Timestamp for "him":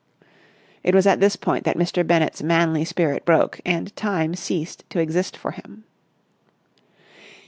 5.51-5.83